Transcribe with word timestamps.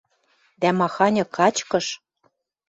Дӓ 0.61 0.69
маханьы 0.79 1.23
качкыш! 1.35 1.87